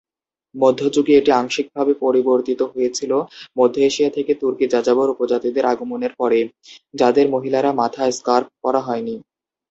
[0.55, 3.11] মধ্যযুগে এটি আংশিকভাবে পরিবর্তিত হয়েছিল
[3.57, 6.39] মধ্য এশিয়া থেকে তুর্কি যাযাবর উপজাতিদের আগমনের পরে,
[6.93, 9.15] যাদের মহিলারা মাথা স্কার্ফ পরা হয়নি।